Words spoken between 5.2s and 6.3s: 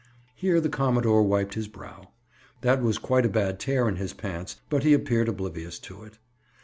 oblivious to it.